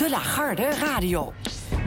[0.00, 1.32] De Lagarde Radio.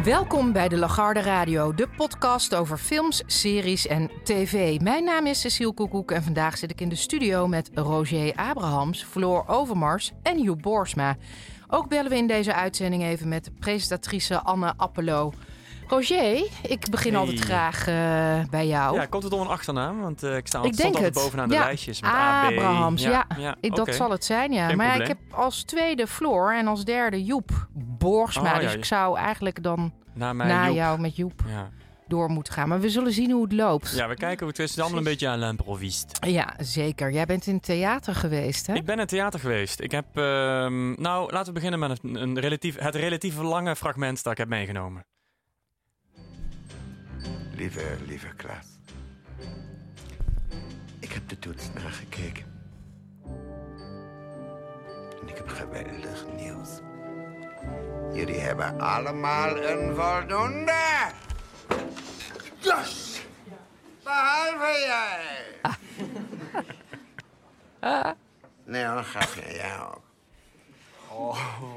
[0.04, 4.80] Welkom bij de Lagarde Radio, de podcast over films, series en tv.
[4.80, 9.04] Mijn naam is Cecile Koekoek en vandaag zit ik in de studio met Roger Abrahams,
[9.04, 11.18] Floor Overmars en Joep Borsma.
[11.68, 15.34] Ook bellen we in deze uitzending even met presentatrice Anne Appelo.
[15.88, 17.20] Roger, ik begin Hey.
[17.22, 18.96] altijd graag eh, bij jou.
[18.96, 20.02] Ja, komt het om een achternaam?
[20.02, 21.24] Want eh, ik sta altijd, denk altijd het.
[21.24, 21.64] bovenaan de Ja.
[21.64, 22.12] lijstjes met.
[22.12, 23.26] Abrahams, ja.
[23.62, 23.92] Ik- Dat oké.
[23.94, 24.68] zal het zijn, ja.
[24.68, 28.42] Geen maar ja, ik heb als tweede Floor en als derde Joep Borsma.
[28.42, 30.76] Oh, ja, dus ik zou eigenlijk dan Na mij na Joep.
[30.76, 31.70] jou met Joep Ja.
[32.08, 32.68] door moeten gaan.
[32.68, 33.94] Maar we zullen zien hoe het loopt.
[33.96, 34.80] ja, we kijken hoe het is.
[34.80, 36.30] Allemaal een beetje aan l'improviste.
[36.30, 37.12] Ja, zeker.
[37.12, 38.74] Jij bent in het theater geweest, hè?
[38.74, 39.80] Ik ben in het theater geweest.
[39.80, 44.24] Ik heb, ehm, nou, laten we beginnen met een, een relatief, het relatief lange fragment
[44.24, 45.06] dat ik heb meegenomen.
[47.64, 48.68] Lieve, lieve Klaas.
[51.00, 52.46] Ik heb de toets nagekeken.
[55.22, 56.70] En ik heb geweldig nieuws.
[58.14, 61.12] Jullie hebben allemaal een voldoende.
[62.60, 63.22] Yes!
[64.04, 65.62] Behalve jij.
[68.64, 69.54] Nee hoor, grapje.
[69.54, 70.02] Jij ook.
[71.10, 71.76] Oh.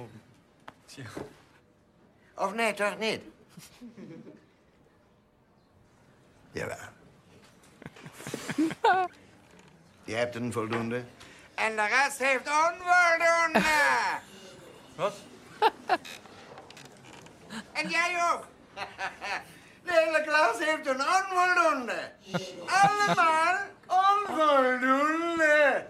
[2.34, 3.21] Of nee, toch niet?
[6.57, 6.77] Jawel.
[10.05, 11.05] Je hebt een voldoende.
[11.55, 13.62] En de rest heeft onvoldoende.
[14.97, 15.15] Wat?
[17.73, 18.47] En jij ook.
[19.84, 22.12] De hele klas heeft een onvoldoende.
[22.67, 25.87] Allemaal onvoldoende.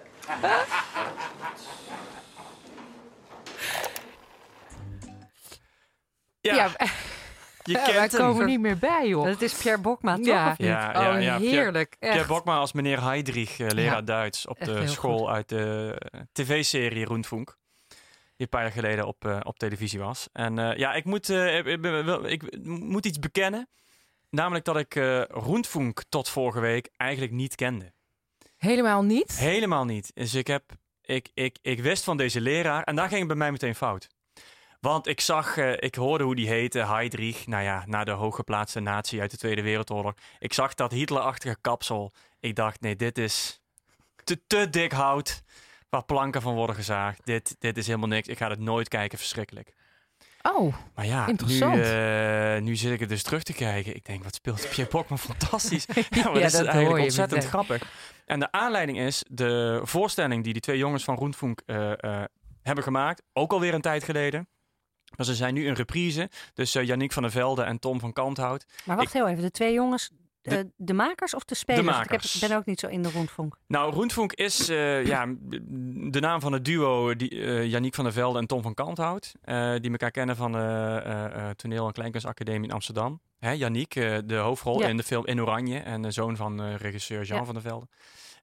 [6.40, 6.70] Ja, Ja,
[7.66, 8.20] je wij kent hem.
[8.20, 9.24] komen niet meer bij, joh.
[9.24, 10.24] Dat is Pierre Bokma, toch?
[10.26, 10.54] Ja.
[10.58, 11.38] Ja, Oh, ja, ja.
[11.38, 11.96] Pierre- heerlijk.
[11.98, 12.28] Pierre Echt.
[12.28, 14.02] Bokma als meneer Heidrich, eh, leraar Ja.
[14.02, 15.96] Duits op de school uit de
[16.32, 17.56] tv-serie Rundfunk.
[17.88, 17.96] Die
[18.36, 20.28] een paar jaar geleden op, eh, op televisie was.
[20.32, 21.84] En eh, ja, ik moet, eh, ik,
[22.24, 23.68] ik moet iets bekennen.
[24.30, 27.92] Namelijk dat ik eh Rundfunk tot vorige week eigenlijk niet kende.
[28.56, 29.38] Helemaal niet?
[29.38, 30.10] Helemaal niet.
[30.14, 30.62] Dus ik, heb,
[31.02, 34.08] ik, ik, ik wist van deze leraar en daar ging het bij mij meteen fout.
[34.86, 37.46] Want ik zag, eh, ik hoorde hoe die heette, Heydrich.
[37.46, 40.14] Nou ja, na de hooggeplaatste nazi uit de Tweede Wereldoorlog.
[40.38, 42.12] Ik zag dat Hitlerachtige kapsel.
[42.40, 43.60] Ik dacht, nee, dit is
[44.24, 45.42] te, te dik hout
[45.88, 47.20] waar planken van worden gezaagd.
[47.24, 48.28] Dit, dit is helemaal niks.
[48.28, 49.72] Ik ga het nooit kijken, verschrikkelijk.
[50.42, 51.76] Oh, Maar ja, nu, Interessant.
[51.76, 53.94] eh, nu zit ik er dus terug te kijken.
[53.96, 55.86] Ik denk, wat speelt Pierre Bokman fantastisch.
[55.94, 57.60] ja, maar Ja, dat is dat eigenlijk ontzettend meteen.
[57.60, 57.90] grappig.
[58.24, 61.92] En de aanleiding is de voorstelling die die twee jongens van Roenfunk eh,
[62.62, 63.22] hebben gemaakt.
[63.32, 64.48] Ook alweer een tijd geleden.
[65.16, 66.30] Maar ze zijn nu in reprise.
[66.54, 68.66] Dus eh Yannick van der Velde en Tom van Kanthout.
[68.84, 70.10] Maar wacht heel even, de twee jongens,
[70.42, 71.86] de, De- de makers of de spelers?
[71.86, 72.34] Makers.
[72.34, 73.56] Ik heb, ben ook niet zo in de rondvonk.
[73.66, 75.26] Nou, Roenfunk is eh, ja,
[76.10, 79.32] de naam van het duo die, eh Yannick van der Velde en Tom van Kanthout.
[79.42, 83.20] eh, die elkaar kennen van de eh, eh, Toneel- en Kleinkunstacademie in Amsterdam.
[83.38, 84.88] Hè, Yannick, eh, de hoofdrol Ja.
[84.88, 87.44] in de film In Oranje en de zoon van eh, regisseur Jean Ja.
[87.44, 87.86] van der Velde.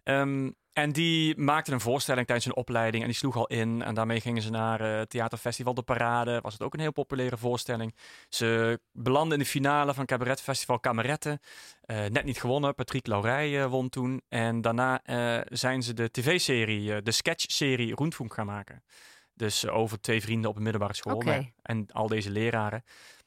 [0.04, 3.82] Ehm, en die maakte een voorstelling tijdens hun opleiding en die sloeg al in.
[3.82, 6.40] En daarmee gingen ze naar eh, het Theaterfestival De Parade.
[6.42, 7.96] Was het ook een heel populaire voorstelling.
[8.30, 11.40] Ze belanden in de finale van cabaretfestival Kameretten.
[11.82, 12.76] Eh, net niet gewonnen.
[12.76, 14.22] Patrick Laurij eh, won toen.
[14.30, 15.02] En daarna
[15.46, 18.84] zijn ze de tv-serie, de sketch-serie Roenfunk gaan maken.
[19.34, 21.24] Dus over twee vrienden op een middelbare school.
[21.62, 22.84] En al deze leraren.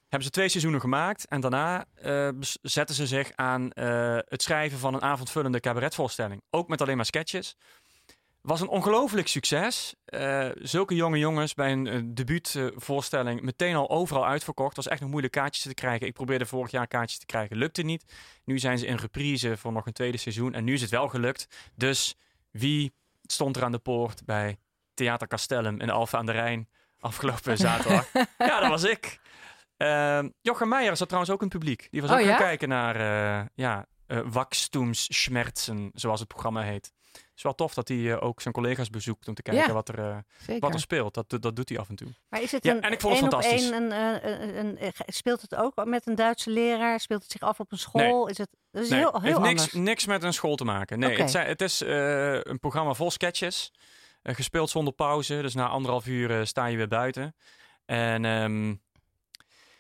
[0.09, 1.27] Hebben ze twee seizoenen gemaakt.
[1.29, 1.85] En daarna
[2.35, 6.43] bes- zetten ze zich aan eh, het schrijven van een avondvullende cabaretvoorstelling.
[6.51, 7.57] Ook met alleen maar sketches.
[8.41, 9.95] Was een ongelooflijk succes.
[10.05, 14.77] Eh, zulke jonge jongens bij een debuutvoorstelling meteen al overal uitverkocht.
[14.77, 16.07] was echt nog moeilijk kaartjes te krijgen.
[16.07, 18.05] Ik probeerde vorig jaar kaartjes te krijgen, lukte niet.
[18.45, 20.55] Nu zijn ze in reprise voor nog een tweede seizoen.
[20.55, 21.47] En nu is het wel gelukt.
[21.75, 22.15] Dus
[22.51, 22.93] wie
[23.23, 24.57] stond er aan de poort bij
[24.95, 26.69] Theater Castellum in Alphen aan de Rijn
[27.01, 28.09] afgelopen zaterdag?
[28.39, 29.21] ja, dat was ik.
[29.77, 31.89] Ehm Jochem Meijer zat trouwens ook in het publiek.
[31.91, 32.29] Die was Oh, ook ja?
[32.29, 32.97] gaan kijken naar
[33.41, 36.93] uh, ja, uh, Wachstumsschmerzen, zoals het programma heet.
[37.13, 39.73] Het is wel tof dat hij uh, ook zijn collega's bezoekt om te kijken Ja,
[39.73, 39.99] wat, er,
[40.47, 41.15] uh, wat er speelt.
[41.15, 42.09] Dat, dat doet hij af en toe.
[42.29, 43.71] Maar is het Ja, een en ik vond het fantastisch.
[43.71, 47.01] Een, eh, een, een, speelt het ook met een Duitse leraar?
[47.01, 48.27] Speelt het zich af op een school?
[48.29, 49.73] Is het, dat is Nee, heel, heel heeft niks, anders.
[49.73, 50.99] niks met een school te maken.
[50.99, 53.73] Nee, het, zijn- het is eh, een programma vol sketches.
[54.23, 55.43] eh, gespeeld zonder pauze.
[55.43, 57.37] Dus na anderhalf uur eh, sta je weer buiten.
[57.85, 58.75] En ehm,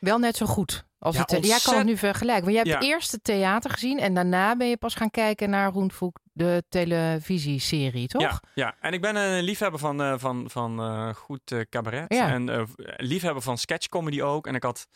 [0.06, 0.84] Wel net zo goed.
[0.98, 2.44] Als Ja, het, jij kan het nu vergelijken.
[2.44, 2.90] Want jij hebt Ja.
[2.90, 8.06] eerst het theater gezien en daarna ben je pas gaan kijken naar Roenvoek, de televisieserie,
[8.08, 8.22] toch?
[8.22, 12.04] Ja, ja, en ik ben een liefhebber van, eh, van, van eh, goed eh, cabaret.
[12.14, 12.28] Ja.
[12.28, 12.62] En eh,
[12.96, 14.46] liefhebber van sketchcomedy ook.
[14.46, 14.86] En ik had,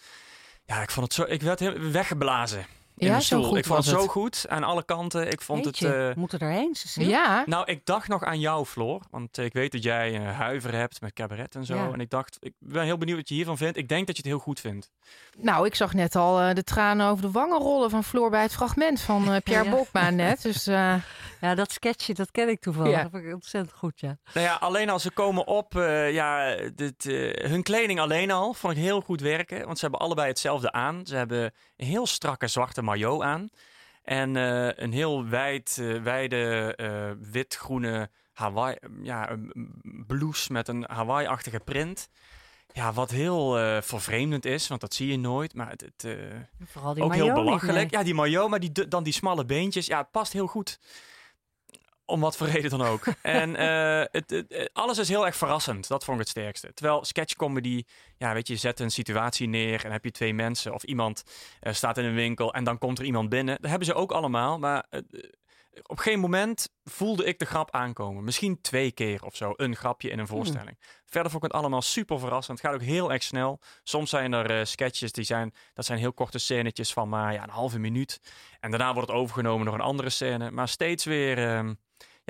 [0.65, 2.67] ja, ik vond het zo, ik werd heel weggeblazen
[3.00, 3.44] in Ja, zo stoel.
[3.44, 5.31] goed ik vond het zo goed aan alle kanten.
[5.31, 5.82] Ik vond het.
[5.82, 7.08] eh, we moeten erheen, Cecile.
[7.08, 7.43] Ja.
[7.47, 9.00] nou, ik dacht nog aan jou, Floor.
[9.11, 11.75] Want eh, ik weet dat jij eh, huiver hebt met cabaret en zo.
[11.75, 11.91] Ja.
[11.93, 13.76] En ik dacht, ik ben heel benieuwd wat je hiervan vindt.
[13.76, 14.91] Ik denk dat je het heel goed vindt.
[15.38, 18.43] Nou, ik zag net al eh, de tranen over de wangen rollen van Floor bij
[18.43, 19.70] het fragment van eh, Pierre Ja.
[19.70, 20.43] Bokma net.
[20.43, 20.94] Dus eh,
[21.41, 22.93] Ja, dat sketchje, dat ken ik toevallig.
[22.93, 23.03] Ja.
[23.03, 24.17] Dat vond ik ontzettend goed, ja.
[24.35, 28.55] Nou ja, alleen als ze komen op, eh, ja, dit, eh, hun kleding alleen al
[28.55, 29.64] vond ik heel goed werken.
[29.64, 31.06] Want ze hebben allebei hetzelfde aan.
[31.06, 31.43] Ze hebben
[31.76, 33.51] een heel strakke zwarte maillot aan.
[34.05, 40.85] En eh, een heel wijd, eh, wijde eh, wit-groene Hawaii, ja, een blouse met een
[40.89, 42.09] Hawaii-achtige print.
[42.73, 45.55] Ja, wat heel eh, vervreemdend is, want dat zie je nooit.
[45.55, 46.17] Maar het, het,
[46.65, 47.77] Vooral die ook heel niet, belachelijk.
[47.77, 47.87] nee.
[48.01, 49.87] Ja, die maillot, maar die, dan die smalle beentjes.
[49.87, 50.79] Ja, het past heel goed.
[52.11, 53.05] Om wat voor reden dan ook.
[53.23, 55.89] en eh, het, het- alles is heel erg verrassend.
[55.89, 56.75] Dat vond ik het sterkste.
[56.75, 57.85] Terwijl sketchcomedy,
[58.17, 61.23] ja, weet je, je zet een situatie neer en heb je twee mensen of iemand
[61.61, 63.57] eh, staat in een winkel en dan komt er iemand binnen.
[63.61, 65.01] Dat hebben ze ook allemaal, maar eh,
[65.83, 68.25] op geen moment voelde ik de grap aankomen.
[68.25, 70.79] Misschien twee keer of zo, een grapje in een voorstelling.
[71.05, 72.59] Verder vond ik het allemaal super verrassend.
[72.59, 73.61] Het gaat ook heel erg snel.
[73.83, 77.51] Soms zijn er sketches die zijn, dat zijn heel korte scènetjes van maar ja, een
[77.51, 78.21] halve minuut.
[78.61, 80.51] En daarna wordt het overgenomen door een andere scène.
[80.51, 81.75] Maar steeds weer ehm,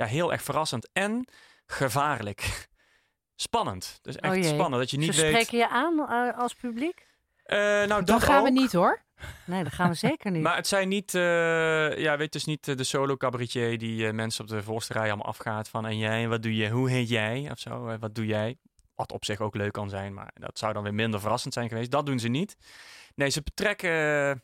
[0.01, 1.27] ja, heel erg verrassend en
[1.65, 2.67] gevaarlijk.
[3.35, 3.99] Spannend.
[4.01, 5.31] Dus echt Oh spannend dat je niet Ze weet.
[5.31, 7.07] spreken je aan eh, als publiek?
[7.43, 9.01] Eh, nou, dan dat gaan we niet hoor.
[9.45, 10.41] Nee, dat gaan we zeker niet.
[10.41, 14.49] Maar het zijn niet, eh, ja, weet dus niet de solo cabaretier die mensen op
[14.49, 17.59] de voorste rij allemaal afgaat van en jij, wat doe je, hoe heet jij of
[17.59, 18.57] zo, wat doe jij?
[18.95, 21.69] Wat op zich ook leuk kan zijn, maar dat zou dan weer minder verrassend zijn
[21.69, 21.91] geweest.
[21.91, 22.55] Dat doen ze niet.
[23.15, 24.43] Nee, ze betrekken,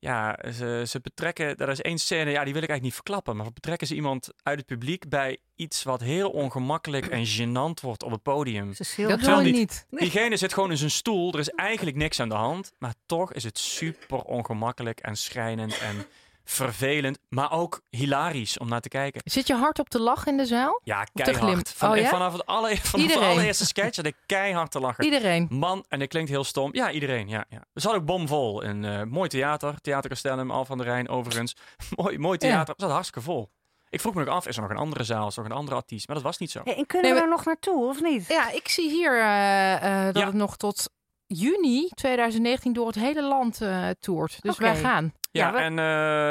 [0.00, 3.36] ja, ze, ze betrekken, er is één scène, ja, die wil ik eigenlijk niet verklappen,
[3.36, 8.02] maar betrekken ze iemand uit het publiek bij iets wat heel ongemakkelijk en gênant wordt
[8.02, 8.74] op het podium.
[8.74, 9.86] Cecile, Dat wil je niet.
[9.90, 10.00] niet.
[10.00, 11.32] Diegene zit gewoon in zijn stoel.
[11.32, 12.72] Er is eigenlijk niks aan de hand.
[12.78, 16.06] Maar toch is het super ongemakkelijk en schrijnend en
[16.50, 17.18] vervelend.
[17.28, 19.20] Maar ook hilarisch om naar te kijken.
[19.24, 20.80] Zit je hard op te lachen in de zaal?
[20.84, 21.72] Ja, keihard.
[21.76, 22.08] Van, Oh ja?
[22.08, 25.04] Vanaf, het alle, vanaf de allereerste sketch had ik keihard te lachen.
[25.04, 25.46] Iedereen.
[25.50, 26.74] Man, en dat klinkt heel stom.
[26.74, 27.28] Ja, iedereen.
[27.28, 27.64] Ja, ja.
[27.72, 28.64] We zat ook bomvol.
[28.64, 29.80] Een eh, mooi theater.
[29.80, 31.56] Theater Castellum, Al van der Rijn, overigens.
[31.96, 32.74] mooi, mooi theater.
[32.76, 33.50] We zat hartstikke vol.
[33.88, 35.28] Ik vroeg me nog af, is er nog een andere zaal?
[35.28, 36.06] Is er nog een andere artiest?
[36.06, 36.60] Maar dat was niet zo.
[36.64, 38.26] Hey, en kunnen Nee, we er nog naartoe, of niet?
[38.28, 40.26] Ja, ik zie hier eh, eh, dat Ja.
[40.26, 40.90] het nog tot
[41.26, 44.36] juni 2019 door het hele land eh toert.
[44.42, 45.12] Dus wij gaan.
[45.32, 45.78] Ja, Ja, we- en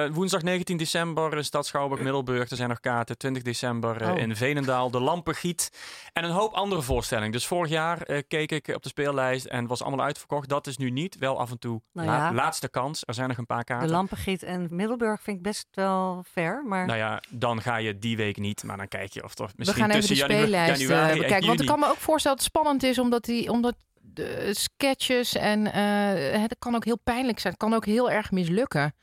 [0.10, 2.50] eh, woensdag 19 december in Stad Schouwburg, Middelburg.
[2.50, 3.18] Er zijn nog kaarten.
[3.18, 4.18] 20 december eh, Oh.
[4.18, 5.72] in Veenendaal, de Lampengiet.
[6.14, 7.32] En een hoop andere voorstellingen.
[7.32, 10.50] Dus vorig jaar eh, keek ik op de speellijst en was allemaal uitverkocht.
[10.50, 11.18] Dat is nu niet.
[11.18, 11.82] Wel af en toe.
[11.94, 13.04] Nou La- laatste kans.
[13.06, 13.88] Er zijn nog een paar kaarten.
[13.88, 16.86] De Lampengiet en Middelburg vind ik best wel ver, maar...
[16.86, 18.64] Nou ja, dan ga je die week niet.
[18.64, 21.48] Maar dan kijk je of toch We misschien gaan even tussen de speellijst januari bekijken.
[21.48, 23.76] Want ik kan me ook voorstellen dat het spannend is, omdat, die, omdat
[24.14, 27.54] de sketches en eh, het kan ook heel pijnlijk zijn.
[27.54, 28.96] Het kan ook heel erg mislukken.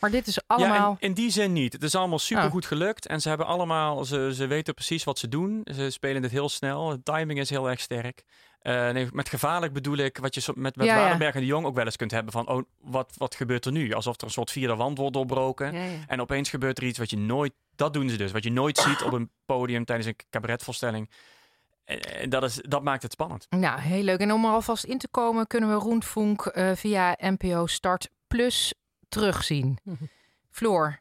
[0.00, 0.90] Maar dit is allemaal...
[0.90, 1.72] Ja, in, in die zin niet.
[1.72, 2.50] Het is allemaal super Oh.
[2.50, 3.06] goed gelukt.
[3.06, 5.60] En ze hebben allemaal, ze, ze weten precies wat ze doen.
[5.74, 6.88] Ze spelen het heel snel.
[6.88, 8.22] De timing is heel erg sterk.
[8.58, 11.00] Eh, nee, met gevaarlijk bedoel ik wat je met, met Ja, ja.
[11.00, 13.72] Waardenberg en de Jong ook wel eens kunt hebben van, oh, wat, wat gebeurt er
[13.72, 13.92] nu?
[13.92, 15.74] Alsof er een soort vierde wand wordt doorbroken.
[15.74, 15.98] Ja, ja.
[16.06, 18.78] En opeens gebeurt er iets wat je nooit, dat doen ze dus, wat je nooit
[18.78, 21.10] ziet op een podium tijdens een cabaretvoorstelling.
[21.84, 23.46] En, en dat, is, dat maakt het spannend.
[23.50, 24.20] Nou, heel leuk.
[24.20, 28.74] En om er alvast in te komen, kunnen we Roentvonk eh, via NPO Start Plus
[29.08, 29.78] terugzien.
[30.50, 31.00] Floor,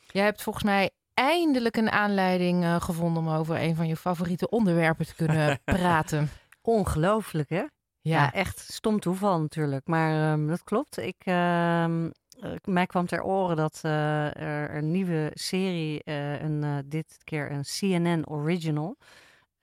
[0.00, 4.48] jij hebt volgens mij eindelijk een aanleiding eh, gevonden om over een van je favoriete
[4.48, 6.30] onderwerpen te kunnen praten.
[6.62, 7.56] Ongelooflijk, hè?
[7.56, 7.70] Ja.
[8.00, 9.86] Ja, echt stom toeval natuurlijk.
[9.86, 10.98] Maar ehm, dat klopt.
[10.98, 12.10] Ik, ehm,
[12.40, 17.50] eh, mij kwam ter oren dat eh, er een nieuwe serie, eh, een, dit keer
[17.50, 18.96] een CNN Original,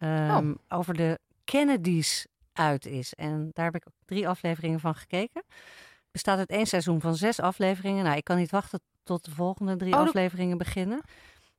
[0.07, 3.13] ehm, over de Kennedys uit is.
[3.13, 5.43] En daar heb ik drie afleveringen van gekeken.
[6.11, 8.03] Bestaat uit één seizoen van zes afleveringen.
[8.03, 11.01] Nou, ik kan niet wachten tot de volgende drie Oh, dat- afleveringen beginnen.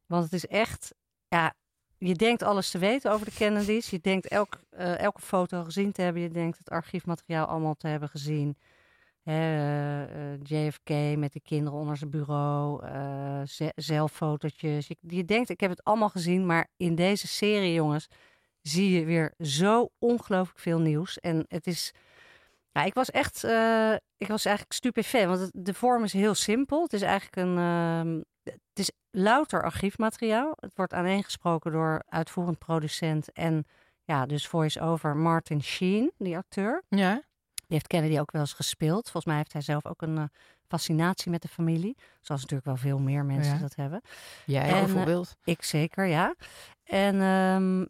[0.07, 0.95] Want het is echt,
[1.29, 1.55] ja,
[1.99, 3.91] je denkt alles te weten over de Kennedys.
[3.91, 6.23] Je denkt elk, eh, elke foto gezien te hebben.
[6.23, 8.57] Je denkt het archiefmateriaal allemaal te hebben gezien.
[9.23, 12.87] Eh, eh, JFK met de kinderen onder zijn bureau.
[13.47, 14.87] ze- zelffotootjes.
[14.87, 16.47] Je, je denkt, ik heb het allemaal gezien.
[16.47, 18.07] Maar in deze serie, jongens,
[18.63, 21.19] zie je weer zo ongelooflijk veel nieuws.
[21.19, 21.93] En het is...
[22.73, 23.45] Ja, ik was echt...
[23.45, 25.27] eh, ik was eigenlijk stupefait.
[25.27, 26.83] Want het- de vorm is heel simpel.
[26.83, 27.59] Het is eigenlijk een...
[27.59, 30.53] ehm, het is louter archiefmateriaal.
[30.61, 33.65] Het wordt aaneengesproken door uitvoerend producent en
[34.05, 36.83] ja, dus voice-over Martin Sheen, die acteur.
[36.89, 37.23] ja.
[37.55, 39.03] Die heeft Kennedy ook wel eens gespeeld.
[39.03, 40.25] Volgens mij heeft hij zelf ook een eh,
[40.69, 41.97] fascinatie met de familie.
[42.21, 43.61] Zoals natuurlijk wel veel meer mensen Ja.
[43.61, 44.01] dat hebben.
[44.47, 45.37] Jij En, eh, bijvoorbeeld.
[45.45, 46.35] Ik zeker, ja.
[46.85, 47.85] En ehm,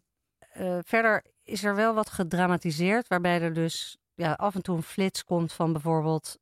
[0.53, 4.83] eh, verder is er wel wat gedramatiseerd, waarbij er dus ja, af en toe een
[4.83, 6.37] flits komt van bijvoorbeeld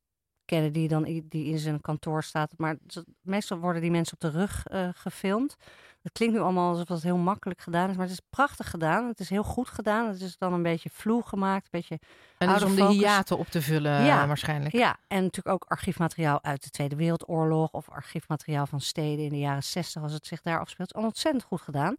[0.45, 2.53] Kennedy dan die in zijn kantoor staat.
[2.57, 2.77] Maar
[3.21, 5.55] meestal worden die mensen op de rug eh, gefilmd.
[6.01, 9.07] Het klinkt nu allemaal alsof dat heel makkelijk gedaan is, maar het is prachtig gedaan.
[9.07, 10.07] Het is heel goed gedaan.
[10.07, 11.99] Het is dan een beetje vloe gemaakt, een beetje
[12.37, 14.27] En is om de hiaten op te vullen Ja.
[14.27, 14.75] waarschijnlijk.
[14.75, 19.39] ja, en natuurlijk ook archiefmateriaal uit de Tweede Wereldoorlog of archiefmateriaal van steden in de
[19.39, 20.93] jaren 60 als het zich daar afspeelt.
[20.93, 21.95] Allemaal ontzettend goed gedaan.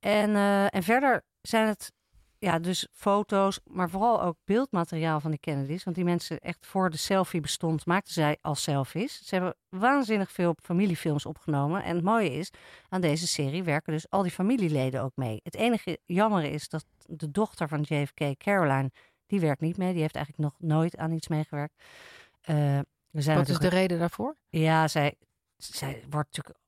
[0.00, 1.92] En, eh, en verder zijn het
[2.38, 5.84] ja, dus foto's, maar vooral ook beeldmateriaal van die Kennedys.
[5.84, 9.26] Want die mensen echt voor de selfie bestond, maakten zij al selfies.
[9.26, 11.82] Ze hebben waanzinnig veel familiefilms opgenomen.
[11.82, 12.50] En het mooie is,
[12.88, 15.40] aan deze serie werken dus al die familieleden ook mee.
[15.42, 18.90] Het enige jammer is dat de dochter van JFK, Caroline,
[19.26, 19.92] die werkt niet mee.
[19.92, 21.82] Die heeft eigenlijk nog nooit aan iets meegewerkt.
[22.40, 22.78] Eh,
[23.10, 24.36] zijn Wat is de reden daarvoor?
[24.48, 25.14] Ja, zij,
[25.56, 26.58] zij wordt natuurlijk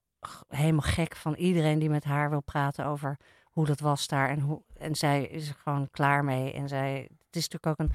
[0.47, 3.17] helemaal gek van iedereen die met haar wil praten over
[3.49, 4.29] hoe dat was daar.
[4.29, 6.53] En, hoe, en zij is er gewoon klaar mee.
[6.53, 7.93] En zij, het is natuurlijk ook een,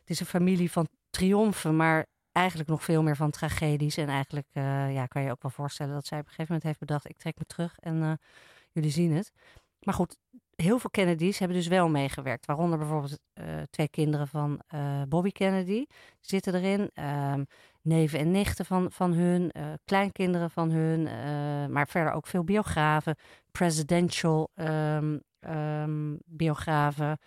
[0.00, 3.96] het is een familie van triomfen, maar eigenlijk nog veel meer van tragedies.
[3.96, 6.68] En eigenlijk eh, ja, kan je ook wel voorstellen dat zij op een gegeven moment
[6.68, 8.12] heeft bedacht, ik trek me terug en eh,
[8.72, 9.32] jullie zien het.
[9.80, 10.16] Maar goed,
[10.54, 12.46] heel veel Kennedys hebben dus wel meegewerkt.
[12.46, 14.60] Waaronder bijvoorbeeld eh, twee kinderen van
[15.08, 15.84] Bobby Kennedy
[16.20, 16.90] zitten erin.
[16.94, 17.44] Ehm,
[17.84, 22.44] neven en nichten van, van hun, eh, kleinkinderen van hun, eh, maar verder ook veel
[22.44, 23.16] biografen,
[23.50, 27.18] presidential ehm, ehm, biografen,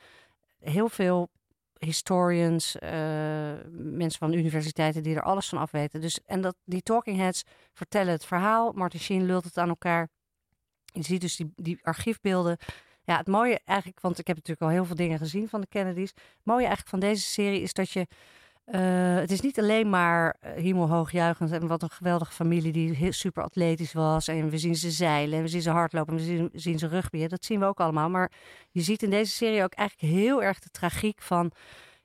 [0.59, 1.29] heel veel
[1.77, 2.89] historians, eh,
[3.71, 6.01] mensen van universiteiten die er alles van afweten.
[6.01, 10.09] Dus, en dat, die talking heads vertellen het verhaal, Martin Sheen lult het aan elkaar.
[10.85, 12.57] Je ziet dus die, die archiefbeelden.
[13.03, 15.67] Ja, het mooie eigenlijk, want ik heb natuurlijk al heel veel dingen gezien van de
[15.67, 16.09] Kennedys.
[16.09, 18.07] Het mooie eigenlijk van deze serie is dat je
[18.71, 23.43] eh, het is niet alleen maar hemelhoogjuichend en wat een geweldige familie die heel, super
[23.43, 24.27] atletisch was.
[24.27, 26.87] En we zien ze zeilen en we zien ze hardlopen en we zien, zien ze
[26.87, 27.29] rugbyen.
[27.29, 28.09] Dat zien we ook allemaal.
[28.09, 28.31] Maar
[28.71, 31.51] je ziet in deze serie ook eigenlijk heel erg de tragiek van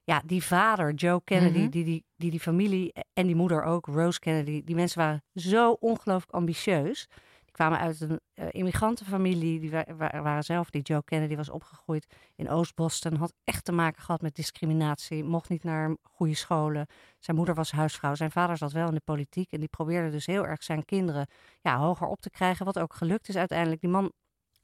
[0.04, 1.70] ja, die vader, Joe Kennedy, Mhm.
[1.70, 4.62] die, die, die die familie en die moeder ook, Rose Kennedy.
[4.64, 7.08] Die mensen waren zo ongelooflijk ambitieus.
[7.52, 9.60] Kwamen uit een eh, immigrantenfamilie.
[9.60, 12.06] Die wa- waren zelf, die Joe Kennedy was opgegroeid
[12.36, 13.16] in Oost-Boston.
[13.16, 15.24] Had echt te maken gehad met discriminatie.
[15.24, 16.86] Mocht niet naar goede scholen.
[17.18, 18.14] Zijn moeder was huisvrouw.
[18.14, 19.52] Zijn vader zat wel in de politiek.
[19.52, 21.26] En die probeerde dus heel erg zijn kinderen
[21.60, 22.64] ja, hoger op te krijgen.
[22.66, 23.80] Wat ook gelukt is uiteindelijk.
[23.80, 24.12] Die man,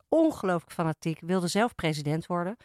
[0.08, 2.56] ongelooflijk fanatiek, wilde zelf president worden.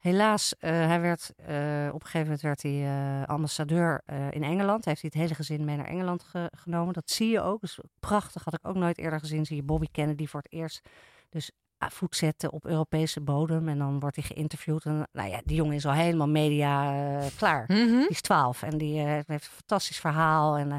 [0.00, 4.84] Helaas, eh, hij werd, eh, op een gegeven moment werd hij eh, ambassadeur in Engeland.
[4.84, 6.94] Heeft hij het hele gezin mee naar Engeland ge- genomen.
[6.94, 7.60] Dat zie je ook.
[7.60, 9.46] Dus prachtig, had ik ook nooit eerder gezien.
[9.46, 10.88] Zie je Bobby Kennedy voor het eerst.
[11.28, 11.50] Dus
[11.88, 13.68] voet zetten op Europese bodem.
[13.68, 14.84] En dan wordt hij geïnterviewd.
[14.84, 17.64] En nou ja, die jongen is al helemaal media eh, klaar.
[17.66, 17.98] Mhm.
[17.98, 20.56] Die is 12 en die eh, heeft een fantastisch verhaal.
[20.56, 20.76] En eh,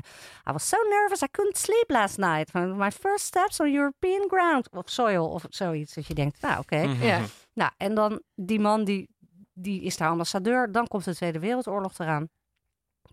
[0.49, 2.53] I was so nervous, I couldn't sleep last night.
[2.53, 4.69] My first steps on European ground.
[4.69, 5.93] Of soil of zoiets.
[5.93, 6.85] Dat je denkt, nou oké.
[6.85, 7.03] Mhm.
[7.03, 7.21] Ja.
[7.53, 9.09] Nou, en dan die man die,
[9.53, 10.71] die is daar ambassadeur.
[10.71, 12.29] Dan komt de Tweede Wereldoorlog eraan.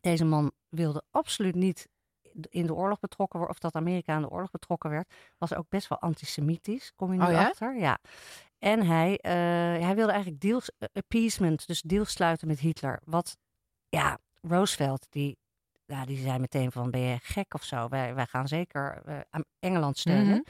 [0.01, 1.89] Deze man wilde absoluut niet
[2.41, 3.49] in de oorlog betrokken.
[3.49, 5.15] Of dat Amerika in de oorlog betrokken werd.
[5.39, 6.93] Was ook best wel antisemitisch.
[6.97, 7.47] Kom je nu Oh ja?
[7.47, 7.79] achter?
[7.79, 7.99] Ja.
[8.59, 9.33] En hij, eh,
[9.85, 13.01] hij wilde eigenlijk deals, eh, appeasement, dus deals sluiten met Hitler.
[13.05, 13.37] Wat,
[13.89, 15.37] ja, Roosevelt, die,
[15.87, 17.89] ja, die zei meteen van, ben je gek of zo?
[17.89, 20.27] Wij, wij gaan zeker aan Engeland steunen.
[20.27, 20.41] Mhm.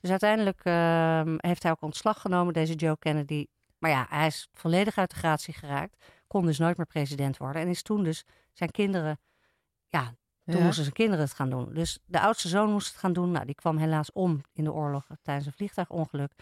[0.00, 3.46] Dus uiteindelijk ehm, heeft hij ook ontslag genomen, deze Joe Kennedy.
[3.84, 6.04] Maar ja, hij is volledig uit de gratie geraakt.
[6.26, 7.62] Kon dus nooit meer president worden.
[7.62, 9.18] En is toen dus zijn kinderen...
[9.88, 10.62] Ja, toen Ja.
[10.64, 11.74] moesten zijn kinderen het gaan doen.
[11.74, 13.30] Dus de oudste zoon moest het gaan doen.
[13.30, 16.32] Nou, die kwam helaas om in de oorlog tijdens een vliegtuigongeluk.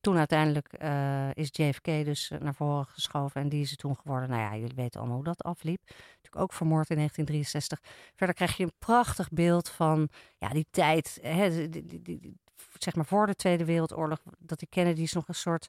[0.00, 3.40] Toen uiteindelijk eh, is JFK dus eh, naar voren geschoven.
[3.40, 4.28] En die is het toen geworden.
[4.28, 5.80] Nou ja, jullie weten allemaal hoe dat afliep.
[5.86, 7.80] Natuurlijk ook vermoord in 1963.
[8.16, 11.18] Verder krijg je een prachtig beeld van ja, die tijd.
[11.22, 12.38] Hè, die, die, die- die-
[12.78, 14.18] zeg maar voor de Tweede Wereldoorlog.
[14.38, 15.68] Dat die Kennedys nog een soort...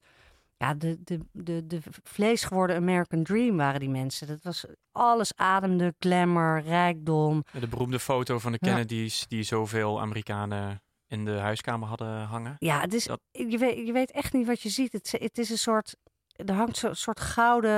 [0.61, 4.27] Ja, de, de, de, de vlees geworden American Dream waren die mensen.
[4.27, 7.43] Dat was alles ademde, glamour, rijkdom.
[7.59, 8.67] De beroemde foto van de Ja.
[8.67, 12.55] Kennedys die zoveel Amerikanen in de huiskamer hadden hangen.
[12.59, 14.91] Ja, het is, Dat- je, weet, je weet echt niet wat je ziet.
[14.93, 15.95] Het, het is een soort.
[16.35, 17.71] Er hangt zo'n soort gouden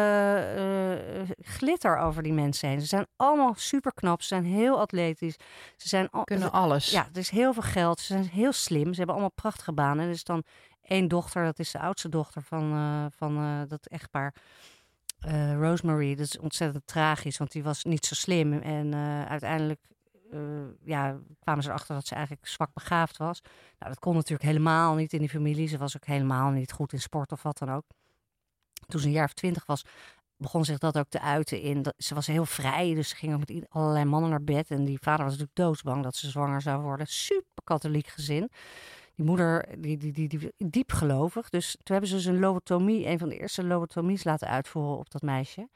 [0.57, 2.81] eh, glitter over die mensen heen.
[2.81, 4.21] Ze zijn allemaal super knap.
[4.21, 5.35] Ze zijn heel atletisch.
[5.77, 6.91] Ze zijn al, Kunnen alles.
[6.91, 7.99] Ja, er is heel veel geld.
[7.99, 8.89] Ze zijn heel slim.
[8.91, 10.05] Ze hebben allemaal prachtige banen.
[10.05, 10.43] Er is dan
[10.81, 14.33] één dochter, dat is de oudste dochter van, eh, van eh, dat echtpaar.
[15.19, 18.53] eh, Rosemary, dat is ontzettend tragisch, want die was niet zo slim.
[18.53, 19.79] En eh, uiteindelijk
[20.31, 20.39] eh,
[20.83, 23.41] ja, kwamen ze erachter dat ze eigenlijk zwak begaafd was.
[23.79, 25.67] Nou, dat kon natuurlijk helemaal niet in die familie.
[25.67, 27.83] Ze was ook helemaal niet goed in sport of wat dan ook.
[28.87, 29.83] Toen ze een jaar of twintig was,
[30.37, 31.81] begon zich dat ook te uiten in.
[31.81, 34.71] Dat, ze was heel vrij, dus ze ging ook met allerlei mannen naar bed.
[34.71, 37.07] En die vader was natuurlijk doodsbang dat ze zwanger zou worden.
[37.07, 38.49] Super katholiek gezin.
[39.15, 41.49] Die moeder, die, die, die, die, diep gelovig.
[41.49, 45.11] Dus toen hebben ze dus een lobotomie, een van de eerste lobotomies laten uitvoeren op
[45.11, 45.69] dat meisje.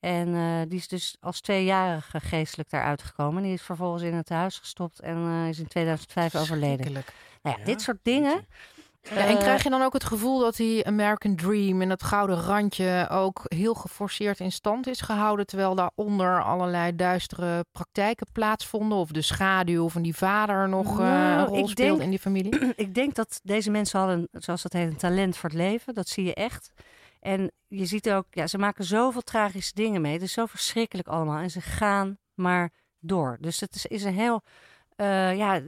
[0.00, 3.42] En eh, die is dus als tweejarige geestelijk daaruit gekomen.
[3.42, 6.92] Die is vervolgens in het huis gestopt en eh, is in 2005 overleden.
[6.92, 7.04] Nou
[7.58, 8.46] ja, dit soort dingen.
[9.02, 12.02] Ja, en eh, krijg je dan ook het gevoel dat die American Dream en dat
[12.02, 18.98] gouden randje ook heel geforceerd in stand is gehouden, terwijl daaronder allerlei duistere praktijken plaatsvonden?
[18.98, 22.18] Of de schaduw van die vader nog eh, Nou, een rol speelt denk- in die
[22.18, 22.72] familie?
[22.76, 25.94] ik denk dat deze mensen hadden, zoals dat heet, een talent voor het leven.
[25.94, 26.72] Dat zie je echt.
[27.20, 30.12] En je ziet ook, ja, ze maken zoveel tragische dingen mee.
[30.12, 31.38] Het is zo verschrikkelijk allemaal.
[31.38, 33.36] En ze gaan maar door.
[33.40, 34.42] Dus het is, is een heel,
[34.96, 35.60] eh, ja,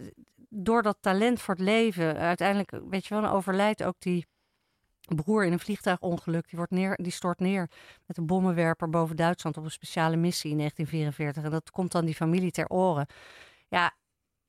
[0.53, 2.17] door dat talent voor het leven.
[2.17, 4.27] Uiteindelijk, weet je wel, overlijdt ook die
[5.15, 6.49] broer in een vliegtuigongeluk.
[6.49, 7.71] Die, wordt neer, die stort neer
[8.07, 11.45] met een bommenwerper boven Duitsland op een speciale missie in 1944.
[11.45, 13.07] En dat komt dan die familie ter oren.
[13.69, 13.93] Ja,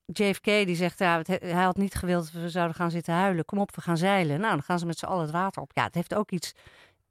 [0.05, 3.45] JFK die zegt, ja, het- hij had niet gewild dat we zouden gaan zitten huilen.
[3.45, 4.39] Kom op, we gaan zeilen.
[4.39, 5.71] Nou, dan gaan ze met z'n allen het water op.
[5.73, 6.51] Ja, het heeft ook iets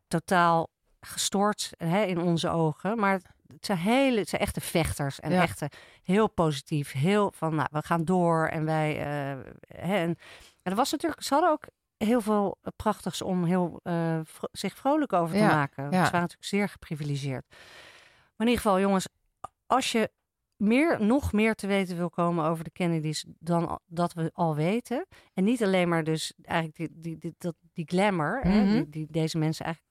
[0.09, 0.68] totaal
[1.00, 2.99] gestoord hè, in onze ogen.
[2.99, 3.20] Maar
[3.52, 5.21] het zijn, hele, het zijn echte vechters.
[5.21, 5.42] En Ja.
[5.42, 5.71] echte,
[6.02, 6.92] heel positief.
[6.92, 8.47] Heel van, nou, we gaan door.
[8.47, 8.92] En wij...
[8.95, 10.16] hè, en,
[10.62, 11.23] en er was natuurlijk...
[11.23, 11.64] Ze hadden ook
[11.97, 15.85] heel veel prachtigs om heel, eh, vro- zich vrolijk over te Ja, maken.
[15.85, 15.90] ja.
[15.90, 17.45] Ze waren natuurlijk zeer geprivilegeerd.
[17.49, 19.09] Maar in ieder geval, jongens,
[19.66, 20.11] als je
[20.57, 25.07] meer, nog meer te weten wil komen over de Kennedys dan dat we al weten.
[25.35, 28.73] En niet alleen maar dus eigenlijk die, die, die, dat, die glamour, hè, Mhm.
[28.73, 29.89] die, die deze mensen eigenlijk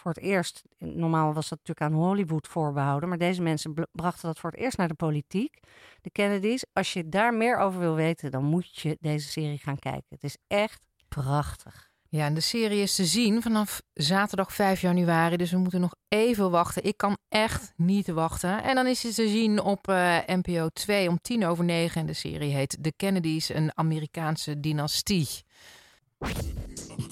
[0.00, 4.38] voor het eerst, normaal was dat natuurlijk aan Hollywood voorbehouden, maar deze mensen brachten dat
[4.38, 5.60] voor het eerst naar de politiek,
[6.00, 6.64] de Kennedys.
[6.72, 10.06] Als je daar meer over wil weten, dan moet je deze serie gaan kijken.
[10.08, 11.90] Het is echt prachtig.
[12.08, 15.36] Ja, en de serie is te zien vanaf zaterdag 5 januari.
[15.36, 16.84] Dus we moeten nog even wachten.
[16.84, 18.62] Ik kan echt niet wachten.
[18.62, 22.00] En dan is het te zien op eh, NPO 2 om tien over negen.
[22.00, 25.28] En de serie heet The Kennedys, een Amerikaanse dynastie.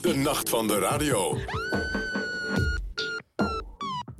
[0.00, 1.36] De nacht van de radio.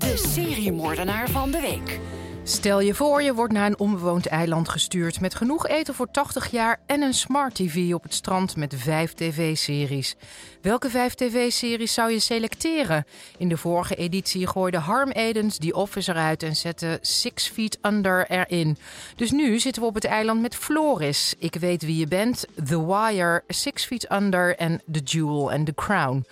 [0.09, 2.01] De seriemoordenaar van de week.
[2.43, 6.51] Stel je voor, je wordt naar een onbewoond eiland gestuurd met genoeg eten voor 80
[6.51, 10.17] jaar en een smart TV op het strand met vijf tv-series.
[10.63, 13.07] Welke vijf tv-series zou je selecteren?
[13.39, 18.31] In de vorige editie gooide Harm Edens die Office eruit en zette Six Feet Under
[18.31, 18.77] erin.
[19.17, 21.35] Dus nu zitten we op het eiland met Floris.
[21.39, 25.75] Ik weet wie je bent, The Wire, Six Feet Under en The Jewel and The
[25.75, 26.25] Crown.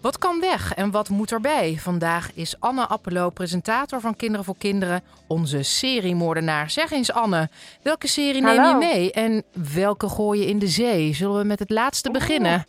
[0.00, 1.76] Wat kan weg en wat moet erbij?
[1.80, 6.70] Vandaag is Anne Appelo, presentator van Kinderen voor Kinderen, onze seriemoordenaar.
[6.70, 7.48] Zeg eens Anne,
[7.82, 9.42] welke serie neem je mee en
[9.74, 11.14] welke gooi je in de zee?
[11.14, 12.66] Zullen we met het laatste beginnen?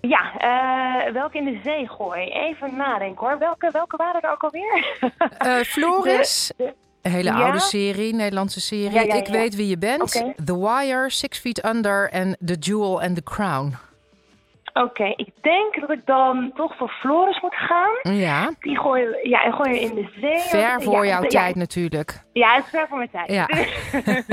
[0.00, 2.28] Ja, eh, welke in de zee gooi?
[2.28, 3.38] Even nadenken hoor.
[3.38, 4.96] Welke, welke waren er ook alweer?
[5.38, 7.42] Eh, Floris, De- de- een hele Ja?
[7.44, 8.90] oude serie, Nederlandse serie.
[8.90, 10.10] Ja, ja, Ik weet wie je bent.
[10.44, 13.74] The Wire, Six Feet Under en The Jewel and The Crown.
[14.82, 18.14] Oké, ik denk dat ik dan toch voor Floris moet gaan.
[18.16, 20.38] Ja, Die gooi je, ja, en gooi je in de zee.
[20.38, 22.22] ver voor ja, jouw ja, tijd natuurlijk.
[22.32, 23.30] Ja, het is ver voor mijn tijd.
[23.32, 23.46] Ja.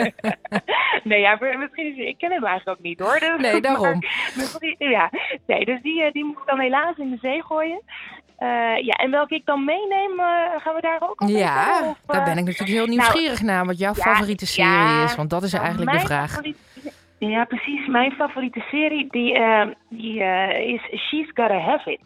[1.03, 3.19] nee, ja, misschien is, ik ken hem eigenlijk ook niet hoor.
[3.19, 3.99] Dus, Nee, daarom.
[4.35, 5.09] maar- ja,
[5.47, 7.81] nee, dus die, eh, die moet ik dan helaas in de zee gooien.
[8.37, 8.47] Eh,
[8.85, 10.25] ja, en welke ik dan meeneem, eh,
[10.61, 11.79] gaan we daar ook op Ja?
[11.83, 15.15] Of, daar ben ik natuurlijk heel nieuwsgierig naar wat jouw favoriete serie is.
[15.15, 16.29] Want dat is nou, eigenlijk de vraag.
[16.29, 16.59] favoriete-
[17.19, 17.87] ja, precies.
[17.87, 21.99] Mijn favoriete serie die, eh, die, eh, is She's Gotta Have It.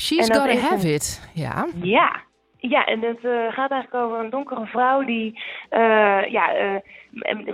[0.00, 1.30] She's Gotta Have een- It.
[1.34, 1.66] Ja.
[1.82, 2.22] Ja.
[2.68, 6.80] Ja, en het eh, gaat eigenlijk over een donkere vrouw die eh, ja,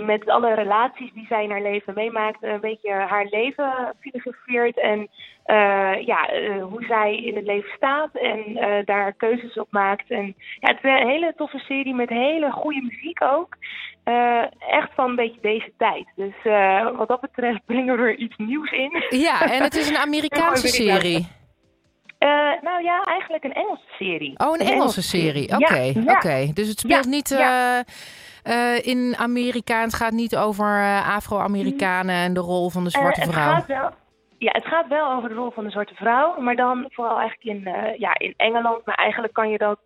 [0.07, 5.09] met alle relaties die zij in haar leven meemaakt, een beetje haar leven filosofeert en
[6.05, 6.29] ja,
[6.61, 8.43] hoe zij in het leven staat en
[8.85, 10.11] daar keuzes op maakt.
[10.11, 13.57] En ja, het is een hele toffe serie met hele goede muziek ook.
[14.11, 14.42] Eh,
[14.79, 16.07] echt van een beetje deze tijd.
[16.16, 19.05] Dus eh, wat dat betreft brengen we er iets nieuws in.
[19.09, 21.29] Ja, en het is een Amerikaanse serie.
[22.18, 22.29] Eh,
[22.61, 24.35] nou ja, eigenlijk een Engelse serie.
[24.37, 25.53] Oh, een Engelse serie.
[25.57, 26.12] Oké, ja.
[26.12, 26.51] oké.
[26.55, 27.31] Dus het speelt Ja, niet
[28.87, 29.81] in Amerika.
[29.81, 33.53] Het gaat niet over Afro-Amerikanen en de rol van de zwarte het vrouw.
[33.53, 33.90] Gaat wel,
[34.38, 37.64] ja, het gaat wel over de rol van de zwarte vrouw, maar dan vooral eigenlijk
[37.64, 38.87] in, ja, in Engeland.
[38.87, 39.79] Maar eigenlijk kan je dat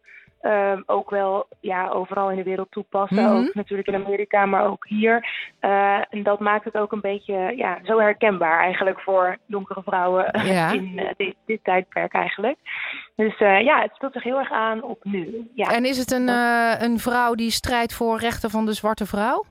[0.44, 3.22] ehm, ook wel ja, overal in de wereld toepassen.
[3.24, 3.36] Mhm.
[3.36, 5.28] Ook natuurlijk in Amerika, maar ook hier.
[5.60, 10.24] Eh, en dat maakt het ook een beetje ja, zo herkenbaar eigenlijk voor donkere vrouwen
[10.54, 10.72] Ja.
[10.72, 12.56] in eh, dit, dit tijdperk eigenlijk.
[13.16, 15.50] Dus eh, ja, het speelt zich heel erg aan op nu.
[15.54, 15.70] Ja.
[15.70, 16.28] En is het een,
[16.82, 19.44] een vrouw die strijdt voor rechten van de zwarte vrouw?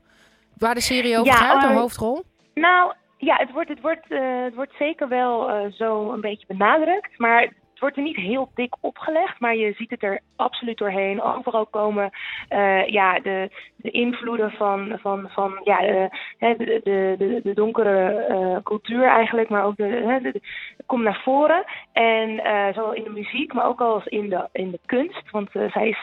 [0.58, 2.24] Waar de serie over Ja, gaat, de hoofdrol?
[2.54, 4.06] Nou, ja, het wordt, het wordt,
[4.44, 7.18] het wordt zeker wel zo een beetje benadrukt.
[7.18, 11.22] Maar wordt er niet heel dik opgelegd, maar je ziet het er absoluut doorheen.
[11.22, 12.12] Overal komen
[12.50, 16.82] uh, ja, de, de invloeden van, van, van ja, de, de,
[17.18, 20.42] de, de donkere uh, cultuur eigenlijk, maar ook de,
[20.86, 21.64] komt naar voren.
[21.92, 22.42] En
[22.74, 25.32] zowel in de muziek, maar ook als in de, in de kunst.
[25.32, 26.02] Want zij is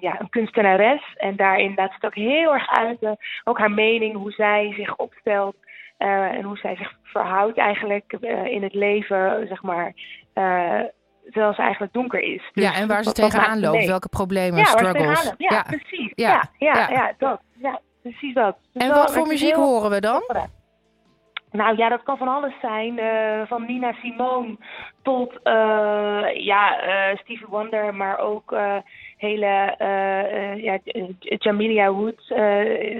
[0.00, 3.16] ja, een kunstenares en daarin laat het ook heel erg uit.
[3.44, 5.56] ook haar mening, hoe zij zich opstelt.
[5.98, 8.12] en hoe zij zich verhoudt eigenlijk
[8.44, 9.92] in het leven, zeg maar
[11.32, 12.42] terwijl ze eigenlijk donker is.
[12.52, 15.34] Dus ja, en waar ze tegenaan loopt, welke problemen, ja, struggles.
[15.38, 16.12] Ja, ja, precies.
[16.14, 17.40] Ja, ja, ja, dat.
[17.58, 18.56] Ja, precies dat.
[18.72, 20.22] Dus en wat voor muziek horen we dan?
[21.50, 22.98] Nou ja, dat kan van alles zijn.
[22.98, 24.56] Uh, van Nina Simone
[25.02, 28.56] tot uh, ja, uh, Stevie Wonder, maar ook
[29.16, 29.74] hele
[30.56, 30.78] ja,
[31.18, 32.26] Jamilia Woods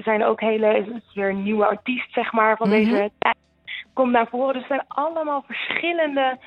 [0.03, 2.83] zijn ook hele, is weer een nieuwe artiest zeg maar van mm -hmm.
[2.83, 3.37] deze tijd.
[3.93, 4.53] Komt naar voren.
[4.53, 6.37] Dus het zijn allemaal verschillende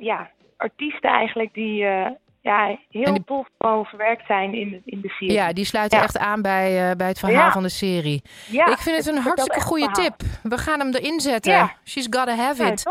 [0.00, 2.06] ja, artiesten eigenlijk die uh,
[2.40, 3.24] ja, heel die...
[3.24, 5.34] tof gewoon verwerkt zijn in de, in de serie.
[5.34, 7.52] Ja, die sluiten echt aan bij, uh, bij het verhaal ja.
[7.52, 8.22] van de serie.
[8.50, 10.14] Ja, ik vind het een hartstikke goede tip.
[10.42, 11.72] We gaan hem erin zetten.
[11.84, 12.82] She's gotta have it.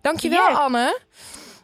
[0.00, 0.58] Dankjewel yes.
[0.58, 1.00] Anne.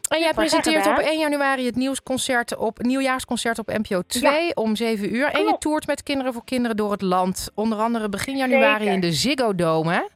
[0.09, 5.15] En jij presenteert op 1 januari het nieuwsconcert op, nieuwjaarsconcert op NPO 2 om 7
[5.15, 5.25] uur.
[5.25, 7.51] En je toert met Kinderen voor Kinderen door het land.
[7.55, 8.93] Onder andere begin januari Zeker.
[8.93, 10.09] in de Ziggo Dome?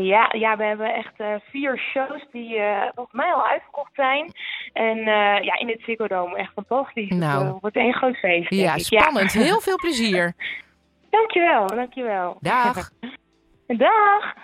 [0.00, 4.32] Ja, ja, we hebben echt uh, vier shows die uh, volgens mij al uitverkocht zijn.
[4.72, 5.04] En uh,
[5.44, 7.08] ja, in het Ziggo Dome, echt fantastisch.
[7.08, 7.46] Nou.
[7.46, 8.54] Het wordt een groot feest.
[8.54, 9.32] Ja, spannend.
[9.32, 9.40] Ja.
[9.40, 10.34] Heel veel plezier.
[11.10, 12.36] dankjewel, dankjewel.
[12.40, 12.90] Dag.
[13.66, 14.34] Dag.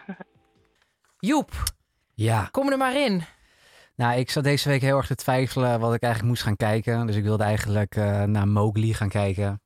[1.19, 1.51] Joep.
[2.15, 2.49] Ja.
[2.51, 3.23] Kom er maar in.
[3.97, 7.07] Nou, ik zat deze week heel erg te twijfelen wat ik eigenlijk moest gaan kijken.
[7.07, 7.95] Dus ik wilde eigenlijk
[8.27, 9.61] naar Mowgli gaan kijken.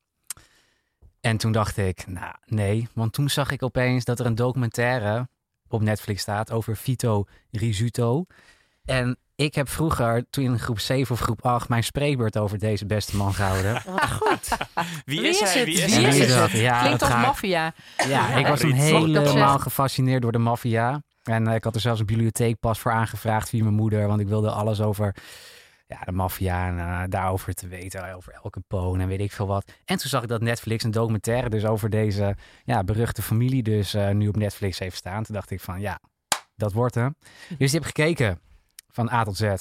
[1.21, 5.27] En toen dacht ik, nou nee, want toen zag ik opeens dat er een documentaire
[5.73, 8.25] op Netflix staat over Vito Rizzuto.
[8.85, 12.85] En ik heb vroeger, toen in groep 7 of groep 8, mijn spreekbeurt over deze
[12.85, 13.73] beste man gehouden.
[13.85, 14.47] Wat goed.
[15.05, 15.59] Wie is, Wie is hij?
[15.59, 15.65] het?
[15.65, 16.17] Wie is, Wie hij?
[16.17, 16.51] is dat?
[16.51, 17.73] Ja, Klinkt als gaat- maffia.
[18.07, 21.01] Ja, ik was toen helemaal gefascineerd door de maffia.
[21.23, 24.07] En eh, ik had er zelfs een bibliotheekpas voor aangevraagd via mijn moeder.
[24.07, 25.15] Want ik wilde alles over
[25.99, 28.13] ja, de maffia en eh, daarover te weten.
[28.13, 29.71] Over elke poon en weet ik veel wat.
[29.85, 33.93] En toen zag ik dat Netflix een documentaire dus over deze ja, beruchte familie dus
[33.93, 35.23] eh, nu op Netflix heeft staan.
[35.23, 35.99] Toen dacht ik van ja,
[36.55, 37.15] dat wordt hem.
[37.57, 38.39] Dus die heb gekeken
[38.87, 39.53] van A tot Z.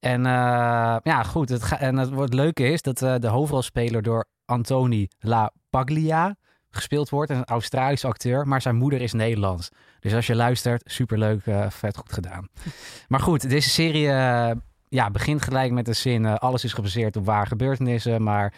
[0.00, 1.48] En eh, ja, goed.
[1.48, 6.36] Het ga- en het, wat leuke is dat eh, de hoofdrolspeler door Anthony La Paglia
[6.70, 7.30] gespeeld wordt.
[7.30, 9.68] Een Australische acteur, maar zijn moeder is Nederlands.
[10.00, 12.48] Dus als je luistert, superleuk, eh vet goed gedaan.
[13.08, 14.50] Maar goed, deze serie eh,
[14.92, 16.26] ja, begint gelijk met de zin...
[16.26, 18.54] eh, alles is gebaseerd op ware gebeurtenissen, maar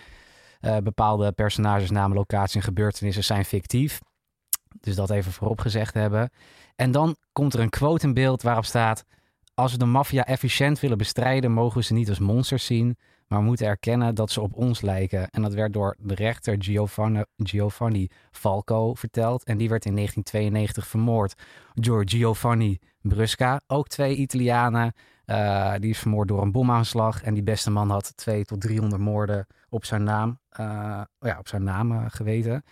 [0.60, 4.00] eh, bepaalde personages, namen, locaties en gebeurtenissen zijn fictief.
[4.80, 6.30] Dus dat even voorop gezegd hebben.
[6.76, 9.04] En dan komt er een quote in beeld waarop staat...
[9.54, 13.42] Als we de maffia efficiënt willen bestrijden, mogen we ze niet als monsters zien, maar
[13.42, 15.30] moeten erkennen dat ze op ons lijken.
[15.30, 19.44] En dat werd door de rechter Giovanni, Giovanni Falco verteld.
[19.44, 21.34] En die werd in 1992 vermoord
[21.74, 23.60] door Giovanni Brusca.
[23.66, 24.92] Ook twee Italianen.
[25.24, 27.22] Eh, die is vermoord door een bomaanslag.
[27.22, 31.48] En die beste man had twee tot 300 moorden op zijn naam, eh, ja, op
[31.48, 32.64] zijn naam eh, geweten.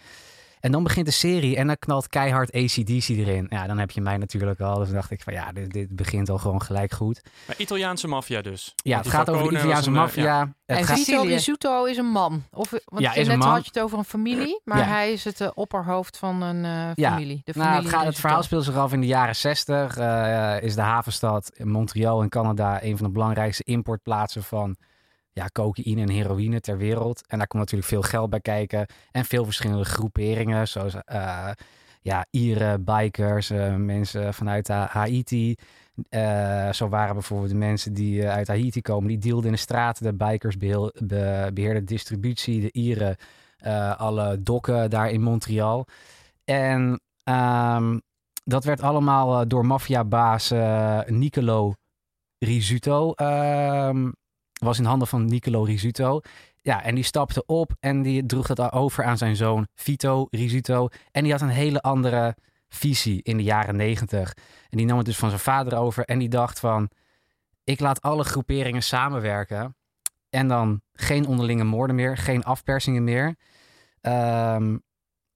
[0.62, 3.46] En dan begint de serie en dan knalt keihard ACDC erin.
[3.48, 4.74] Ja, dan heb je mij natuurlijk al.
[4.78, 7.22] Dus dan dacht ik van ja, dit, dit begint al gewoon gelijk goed.
[7.46, 8.74] Maar Italiaanse maffia dus.
[8.76, 10.40] Ja, het gaat over de Italiaanse eh, maffia.
[10.66, 12.42] Het En gaat- Vito Rizzuto is een man.
[12.52, 13.48] Of, want Ja, je net man.
[13.48, 14.84] had je het over een familie, maar Ja.
[14.84, 17.10] hij is het eh, opperhoofd van een eh, Ja.
[17.10, 17.40] familie.
[17.44, 19.96] De Nou, familie het, gaat, het verhaal speelt zich af in de jaren 60.
[19.96, 24.76] eh, is de havenstad Montreal in Canada een van de belangrijkste importplaatsen van
[25.32, 27.26] ja, cocaïne en heroïne ter wereld.
[27.26, 28.86] En daar komt natuurlijk veel geld bij kijken.
[29.10, 31.50] En veel verschillende groeperingen, zoals eh,
[32.00, 35.54] ja, Ieren, bikers, eh, mensen vanuit Ha- Haiti.
[36.08, 40.04] Eh, zo waren bijvoorbeeld de mensen die uit Haiti komen, die dealden in de straten.
[40.04, 42.60] De bikers be- beheerden distributie.
[42.60, 43.16] De Ieren
[43.96, 45.86] alle dokken daar in Montreal.
[46.44, 47.98] En ehm,
[48.44, 50.50] dat werd allemaal door maffiabaas
[51.06, 51.74] Nicolo
[52.38, 53.12] Rizzuto.
[53.12, 54.10] ehm,
[54.62, 56.20] was in handen van Nicolo Rizzuto.
[56.60, 60.88] Ja, en die stapte op en die droeg dat over aan zijn zoon Vito Rizzuto.
[61.10, 62.36] En die had een hele andere
[62.68, 64.34] visie in de jaren negentig.
[64.68, 66.90] En die nam het dus van zijn vader over en die dacht van...
[67.64, 69.76] ik laat alle groeperingen samenwerken.
[70.30, 73.36] En dan geen onderlinge moorden meer, geen afpersingen meer.
[74.00, 74.76] Ehm,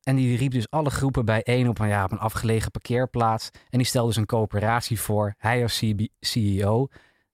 [0.02, 3.50] en die riep dus alle groepen bijeen op een, ja, op een afgelegen parkeerplaats.
[3.68, 5.34] En die stelde dus een coöperatie voor.
[5.38, 5.82] Hij als
[6.20, 6.88] CEO.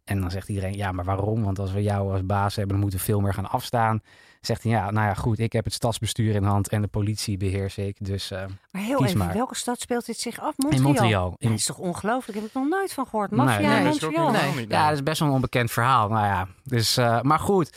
[0.05, 1.43] En dan zegt iedereen, ja, maar waarom?
[1.45, 4.01] Want als we jou als baas hebben, dan moeten we veel meer gaan afstaan.
[4.41, 7.37] Zegt hij, ja, nou ja, goed, ik heb het stadsbestuur in hand en de politie
[7.37, 7.97] beheers ik.
[8.01, 9.33] Dus eh, Maar heel kies even, maar.
[9.35, 10.55] welke stad speelt dit zich af?
[10.57, 10.83] Montreal.
[10.85, 11.29] Montreal.
[11.29, 12.39] Ja, In- dat is toch ongelooflijk?
[12.39, 13.31] Heb ik nog nooit van gehoord.
[13.31, 13.83] Nee, in nee.
[13.85, 14.33] Montreal.
[14.69, 16.09] Ja, dat is best wel een onbekend verhaal.
[16.09, 17.77] Nou ja, dus, eh, maar goed.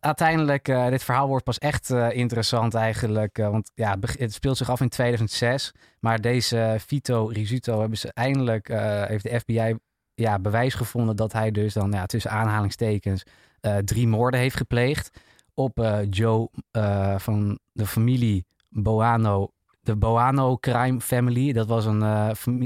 [0.00, 3.38] Uiteindelijk, eh, dit verhaal wordt pas echt eh, interessant eigenlijk.
[3.38, 5.72] eh, want ja, het speelt zich af in 2006.
[6.00, 9.76] Maar deze Vito Rizzuto hebben ze eindelijk, eh, heeft de FBI
[10.22, 13.22] ja, bewijs gevonden dat hij dus dan ja, tussen aanhalingstekens
[13.60, 15.20] eh, drie moorden heeft gepleegd.
[15.54, 21.52] Op eh, Joe eh, van de familie Boano de Boano Crime Family.
[21.52, 22.02] Dat was een,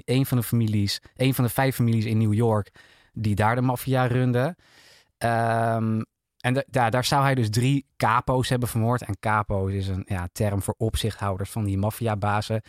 [0.05, 2.71] een van de families, een van de vijf families in New York
[3.13, 4.57] die daar de maffia runde.
[5.19, 6.03] Ehm,
[6.41, 9.03] en ja, daar zou hij dus drie capo's hebben vermoord.
[9.03, 12.63] En capo's is een ja, term voor opzichthouders van die maffiabazen.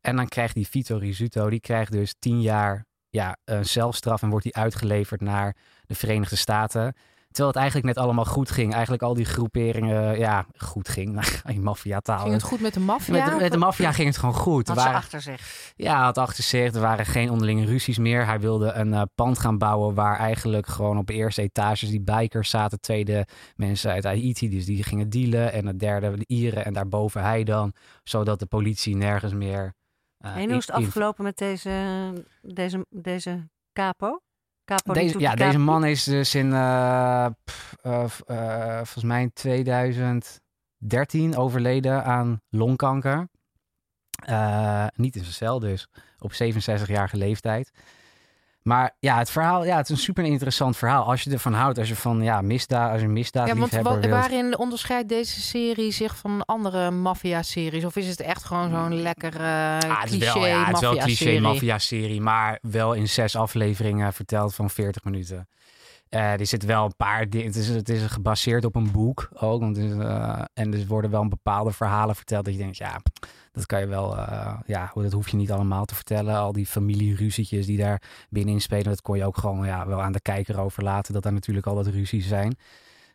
[0.00, 4.28] En dan krijgt die Vito Rizzuto, die krijgt dus tien jaar ja, een celstraf en
[4.28, 6.94] wordt die uitgeleverd naar de Verenigde Staten.
[7.28, 8.72] Terwijl het eigenlijk net allemaal goed ging.
[8.72, 11.24] Eigenlijk al die groeperingen, ja, goed ging.
[11.46, 12.18] in maffiataal.
[12.18, 13.12] Ging het goed met de maffia?
[13.12, 14.68] Met, de- met de maffia ging het gewoon goed.
[14.68, 15.72] Had Er ze waren- achter zich.
[15.76, 16.74] ja, hij had achter zich.
[16.74, 18.26] Er waren geen onderlinge ruzies meer.
[18.26, 22.00] Hij wilde een eh, pand gaan bouwen waar eigenlijk gewoon op de eerste etages die
[22.00, 22.80] bikers zaten.
[22.80, 25.52] Tweede mensen uit Haiti, dus die gingen dealen.
[25.52, 27.72] En het derde de Ieren en daarboven hij dan.
[28.04, 29.74] Zodat de politie nergens meer...
[30.24, 34.20] eh, en hoe is het afgelopen met deze, deze, deze capo?
[34.64, 39.22] capo Deze, ja, de deze man is dus in, eh, pff, eh, eh, volgens mij
[39.22, 43.28] in 2013 overleden aan longkanker.
[44.94, 47.70] Niet in zijn cel dus, op 67-jarige leeftijd.
[48.64, 51.04] Maar ja, het verhaal, ja, het is een super interessant verhaal.
[51.04, 53.98] Als je ervan houdt, als je van ja, misdaad, als je een Ja, want wa-
[53.98, 54.06] wilt.
[54.06, 57.84] waarin onderscheidt deze serie zich van andere maffia-series?
[57.84, 60.74] Of is het echt gewoon zo'n lekker eh Ah, het is cliché wel, ja, het
[60.74, 62.20] is wel een cliché maffia-serie?
[62.20, 65.48] maar wel in zes afleveringen verteld van 40 minuten.
[66.08, 67.46] Eh er zit wel een paar dingen.
[67.46, 69.60] Het is, het is gebaseerd op een boek ook.
[69.60, 72.44] Want is, eh, en er worden wel bepaalde verhalen verteld.
[72.44, 73.00] Dat je denkt, ja,
[73.54, 74.16] dat kan je wel.
[74.16, 76.36] eh, ja, dat hoef je niet allemaal te vertellen.
[76.36, 78.84] Al die familieruzietjes die daar binnenin spelen.
[78.84, 81.14] Dat kon je ook gewoon ja, wel aan de kijker overlaten.
[81.14, 82.56] Dat er natuurlijk al wat ruzies zijn.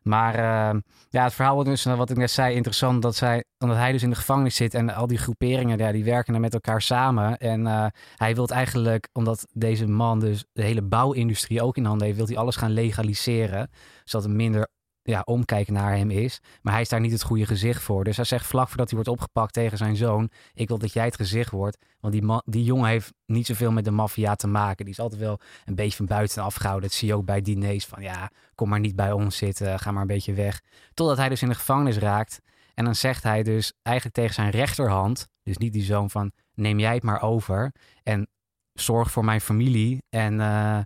[0.02, 3.02] Maar eh, ja, het verhaal wordt dus, eh, wat ik net zei, interessant.
[3.02, 6.04] Dat zij, omdat hij dus in de gevangenis zit en al die groeperingen, ja, die
[6.04, 7.38] werken dan met elkaar samen.
[7.38, 12.06] En eh, hij wil eigenlijk, omdat deze man dus de hele bouwindustrie ook in handen
[12.06, 13.70] heeft, wil hij alles gaan legaliseren.
[14.04, 14.68] Zodat er minder
[15.10, 16.40] ja, omkijken naar hem is.
[16.62, 18.04] Maar hij is daar niet het goede gezicht voor.
[18.04, 21.06] Dus hij zegt vlak voordat hij wordt opgepakt tegen zijn zoon: Ik wil dat jij
[21.06, 21.78] het gezicht wordt.
[22.00, 24.86] Want die, die jongen heeft niet zoveel met de maffia te maken.
[24.86, 26.90] Die is altijd wel een beetje van buiten afgehouden.
[26.90, 29.92] Dat zie je ook bij diners van ja, kom maar niet bij ons zitten, ga
[29.92, 30.62] maar een beetje weg.
[30.94, 32.42] Totdat hij dus in de gevangenis raakt.
[32.74, 36.80] En dan zegt hij dus eigenlijk tegen zijn rechterhand, dus niet die zoon van neem
[36.80, 37.72] jij het maar over
[38.04, 38.28] en
[38.74, 40.80] zorg voor mijn familie en, eh,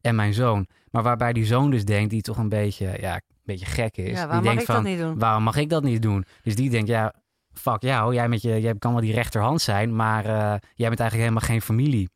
[0.00, 0.66] en mijn zoon.
[0.90, 3.20] Maar waarbij die zoon dus denkt, die toch een beetje, ja,
[3.54, 4.10] beetje gek is.
[4.10, 5.18] Ja, waarom die mag denkt ik dat niet doen?
[5.18, 6.24] Waarom mag ik dat niet doen?
[6.42, 7.12] Dus die denkt, ja,
[7.52, 10.30] fuck jou, jij, met je, jij kan wel die rechterhand zijn, maar eh,
[10.74, 12.10] jij bent eigenlijk helemaal geen familie.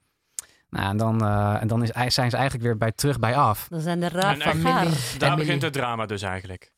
[0.70, 3.66] Nou, en dan, eh, en dan is, zijn ze eigenlijk weer bij, terug bij af.
[3.70, 4.62] Dan zijn de raad van.
[5.18, 6.70] Daar begint het drama dus eigenlijk.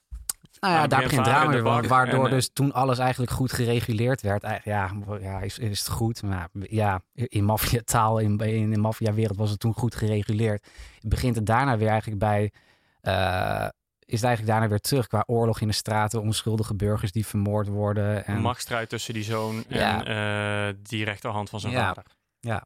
[0.61, 3.53] Nou ja, daar begint drama weer, wa- waardoor en, eh, dus toen alles eigenlijk goed
[3.53, 4.43] gereguleerd werd.
[4.43, 6.23] Eigenlijk, ja, ja is, is het goed?
[6.23, 10.67] Maar ja, in maffiataal, in, in de maffiawereld was het toen goed gereguleerd.
[11.01, 12.53] Begint het daarna weer eigenlijk bij,
[13.01, 13.67] eh,
[14.07, 17.69] is het eigenlijk daarna weer terug qua oorlog in de straten, onschuldige burgers die vermoord
[17.69, 18.27] worden.
[18.27, 20.05] En, Een machtsstrijd tussen die zoon Ja.
[20.05, 21.87] en eh, die rechterhand van zijn Ja.
[21.87, 22.05] vader.
[22.41, 22.65] Ja.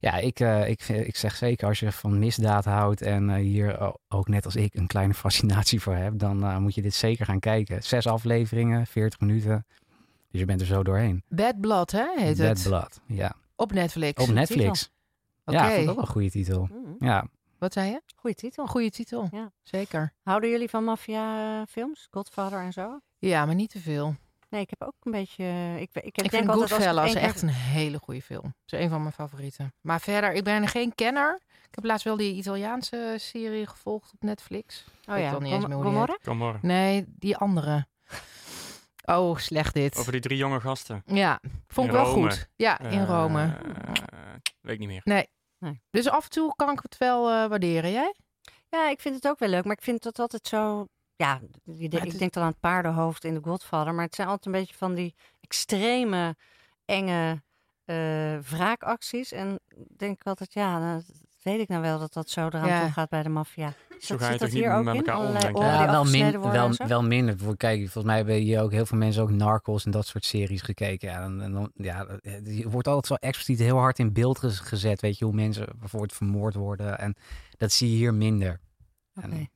[0.00, 3.94] Ja, ik, eh, ik, ik zeg zeker als je van misdaad houdt en eh, hier
[4.08, 7.24] ook net als ik een kleine fascinatie voor hebt, dan eh, moet je dit zeker
[7.24, 7.82] gaan kijken.
[7.82, 9.66] Zes afleveringen, 40 minuten.
[10.30, 11.22] Dus je bent er zo doorheen.
[11.28, 12.62] Bad Blood, hè, heet Bad het.
[12.62, 13.32] Blood, ja.
[13.56, 14.22] Op Netflix.
[14.22, 14.90] Op Netflix.
[15.44, 15.56] Oké.
[15.58, 16.68] Ja, vond ik ook wel een goede titel.
[16.98, 17.26] Ja.
[17.58, 18.02] Wat zei je?
[18.16, 18.66] Goeie titel.
[18.66, 19.28] Goeie titel.
[19.30, 19.52] Ja.
[19.62, 20.12] Zeker.
[20.22, 22.06] Houden jullie van maffia-films?
[22.10, 23.00] Godfather en zo?
[23.18, 24.16] Ja, maar niet te veel.
[24.48, 25.44] Nee, ik heb ook een beetje...
[25.80, 28.44] Ik, ik, Ik, denk vind ik Goodfellas keer- echt een hele goede film.
[28.64, 29.74] Het is een van mijn favorieten.
[29.80, 31.40] Maar verder, ik ben geen kenner.
[31.48, 34.84] Ik heb laatst wel die Italiaanse serie gevolgd op Netflix.
[35.00, 35.76] Ik weet ja, al niet eens meer
[36.26, 36.58] hoe.
[36.62, 37.86] Nee, die andere.
[39.04, 39.96] Oh, slecht dit.
[39.96, 41.02] Over die drie jonge gasten.
[41.06, 42.28] Ja, vond ik In wel Rome.
[42.30, 42.48] goed.
[42.56, 43.56] Ja, in Eh, Rome.
[44.60, 45.00] weet ik niet meer.
[45.04, 45.26] Nee.
[45.58, 45.80] Nee.
[45.90, 47.90] Dus af en toe kan ik het wel eh, waarderen.
[47.90, 48.14] Jij?
[48.68, 50.86] Ja, ik vind het ook wel leuk, maar ik vind dat altijd zo...
[51.16, 54.46] Ja, denk- ik denk dan aan het paardenhoofd in de Godfather, maar het zijn altijd
[54.46, 56.36] een beetje van die extreme,
[56.84, 57.42] enge
[57.84, 59.32] eh, wraakacties.
[59.32, 59.60] En
[59.96, 61.00] denk ik altijd, ja,
[61.42, 62.80] weet ik nou wel dat dat zo eraan Ja.
[62.80, 63.72] toe gaat bij de maffia.
[63.98, 65.00] Zo Dat- ga je dat niet hier ook met in?
[65.00, 67.38] elkaar om, Ja, wel, min, wel, wel minder.
[67.38, 70.24] Voor- Kijk, volgens mij hebben hier ook heel veel mensen ook Narcos en dat soort
[70.24, 71.08] series gekeken.
[71.10, 72.06] Ja, en, en dan, ja,
[72.44, 75.00] je wordt altijd zo expliciet heel hard in beeld gez- gezet.
[75.00, 76.98] Weet je, hoe mensen bijvoorbeeld vermoord worden.
[76.98, 77.14] En
[77.56, 78.60] dat zie je hier minder.
[79.14, 79.46] Oké.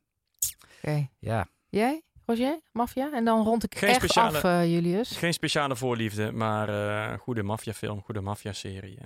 [0.83, 1.07] Oké.
[1.19, 1.47] ja.
[1.69, 2.59] Jij, Roger?
[2.71, 3.11] Maffia?
[3.13, 5.17] En dan rond ik Geen echt speciale- af, eh, Julius.
[5.17, 8.97] Geen speciale voorliefde, maar eh goede maffiafilm, goede maffiaserie.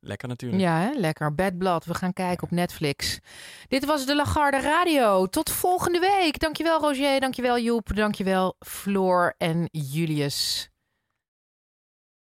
[0.00, 0.62] Lekker natuurlijk.
[0.62, 0.90] Ja, hè?
[0.92, 1.34] lekker.
[1.34, 1.84] Bad.
[1.84, 3.18] We gaan kijken op Netflix.
[3.68, 5.26] Dit was de Lagarde Radio.
[5.26, 6.38] Tot volgende week.
[6.38, 10.70] Dankjewel Roger, dankjewel Joep, dankjewel Floor en Julius.